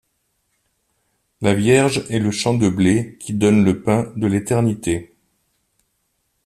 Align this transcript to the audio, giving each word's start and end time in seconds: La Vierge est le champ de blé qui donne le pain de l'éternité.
La 1.41 1.53
Vierge 1.53 2.03
est 2.09 2.17
le 2.17 2.31
champ 2.31 2.55
de 2.55 2.69
blé 2.69 3.17
qui 3.19 3.35
donne 3.35 3.63
le 3.63 3.83
pain 3.83 4.11
de 4.15 4.25
l'éternité. 4.25 5.13